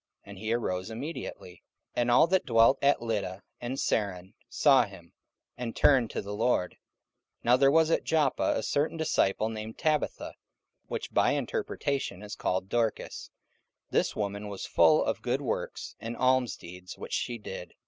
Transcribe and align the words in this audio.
And 0.23 0.39
he 0.39 0.51
arose 0.51 0.89
immediately. 0.89 1.61
44:009:035 1.95 2.01
And 2.01 2.09
all 2.09 2.25
that 2.25 2.45
dwelt 2.47 2.79
at 2.81 3.03
Lydda 3.03 3.43
and 3.59 3.77
Saron 3.77 4.33
saw 4.49 4.85
him, 4.85 5.13
and 5.55 5.75
turned 5.75 6.09
to 6.09 6.23
the 6.23 6.33
Lord. 6.33 6.71
44:009:036 6.71 6.79
Now 7.43 7.57
there 7.57 7.69
was 7.71 7.91
at 7.91 8.03
Joppa 8.03 8.53
a 8.57 8.63
certain 8.63 8.97
disciple 8.97 9.49
named 9.49 9.77
Tabitha, 9.77 10.33
which 10.87 11.11
by 11.13 11.33
interpretation 11.33 12.23
is 12.23 12.33
called 12.33 12.67
Dorcas: 12.67 13.29
this 13.91 14.15
woman 14.15 14.47
was 14.47 14.65
full 14.65 15.05
of 15.05 15.21
good 15.21 15.43
works 15.43 15.95
and 15.99 16.17
almsdeeds 16.17 16.97
which 16.97 17.13
she 17.13 17.37
did. 17.37 17.75